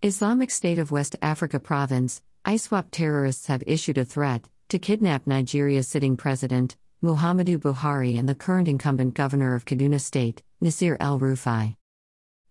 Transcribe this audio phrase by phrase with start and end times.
[0.00, 5.88] Islamic State of West Africa Province, ISWAP terrorists have issued a threat to kidnap Nigeria's
[5.88, 11.74] sitting president, Muhammadu Buhari, and the current incumbent governor of Kaduna State, Nasir El Rufai.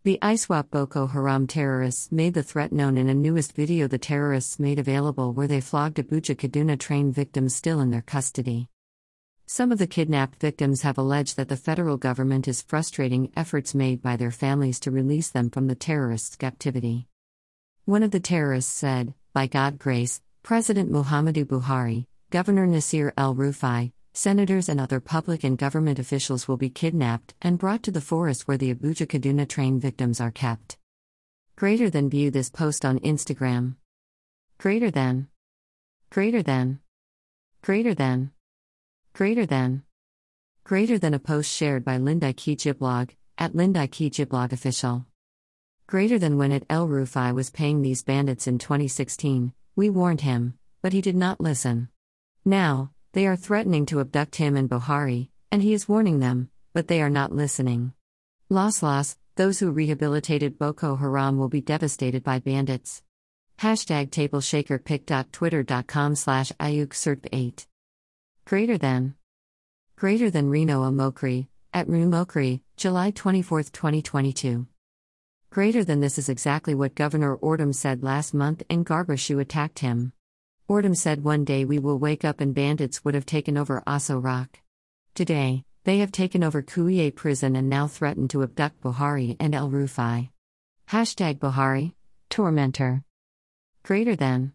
[0.04, 4.60] The ISWAP Boko Haram terrorists made the threat known in a newest video the terrorists
[4.60, 8.68] made available where they flogged Abuja Kaduna train victims still in their custody.
[9.46, 14.02] Some of the kidnapped victims have alleged that the federal government is frustrating efforts made
[14.02, 17.08] by their families to release them from the terrorists' captivity.
[17.88, 23.94] One of the terrorists said, By God grace, President Muhammadu Buhari, Governor Nasir El Rufai,
[24.12, 28.46] senators, and other public and government officials will be kidnapped and brought to the forest
[28.46, 30.78] where the Abuja Kaduna train victims are kept.
[31.56, 33.78] Greater than view this post on Instagram.
[34.58, 35.30] Greater than.
[36.10, 36.82] Greater than.
[37.62, 38.32] Greater than.
[39.14, 39.84] Greater than.
[40.66, 45.06] Greater than a post shared by Linda Ikeji Blog, at Linda Ikeji Blog official
[45.88, 49.54] greater than when at El Rufai was paying these bandits in 2016.
[49.78, 51.88] We warned him, but he did not listen.
[52.44, 56.90] Now, they are threatening to abduct him and Buhari, and he is warning them, but
[56.90, 57.94] they are not listening.
[58.50, 63.02] Loss loss, those who rehabilitated Boko Haram will be devastated by bandits.
[63.60, 67.68] Hashtag tableshakerpic.twitter.com slash ayuk 8
[68.46, 69.16] Greater than.
[69.96, 74.68] Greater than Reno Omokri, at Rumokri, July 24, 2022.
[75.50, 80.12] Greater than this is exactly what Governor Ortom said last month in Garbasu attacked him.
[80.70, 84.24] Ortom said one day we will wake up and bandits would have taken over Aso
[84.24, 84.60] Rock.
[85.16, 89.70] Today, they have taken over Kuje prison and now threaten to abduct Buhari and El
[89.70, 90.30] Rufai.
[90.90, 91.94] Hashtag Buhari,
[92.30, 93.04] tormentor.
[93.84, 94.54] Greater than.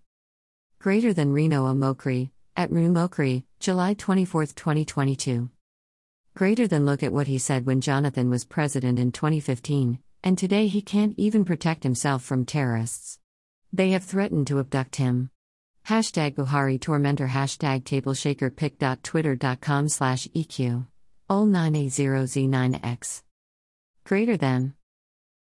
[0.79, 5.51] Greater than Reno Omokri, at Rumokri, July 24, 2022.
[6.35, 10.69] Greater than look at what he said when Jonathan was president in 2015 and today
[10.69, 13.19] he can't even protect himself from terrorists.
[13.73, 15.31] They have threatened to abduct him.
[15.89, 20.87] Hashtag Buhari Tormentor Hashtag tableshakerpic.twitter.com slash EQ.
[21.29, 23.23] Ol 9A0Z9X.
[24.05, 24.75] Greater than.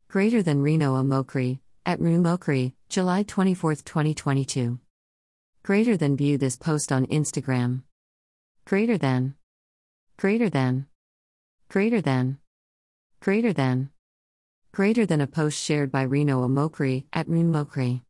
[0.10, 4.80] Greater than Reno Omokri, at Rumokri, July 24, 2022.
[5.64, 7.84] Greater than view this post on Instagram.
[8.66, 9.36] Greater than.
[10.18, 10.88] Greater than.
[11.70, 12.40] Greater than.
[13.22, 13.90] Greater than
[14.76, 18.02] greater than a post shared by Reno Omokri at Mokri.